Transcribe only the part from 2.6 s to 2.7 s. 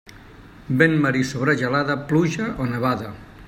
o